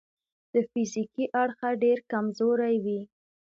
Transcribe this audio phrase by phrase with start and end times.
[0.53, 3.01] د فزیکي اړخه ډېر کمزوري وي.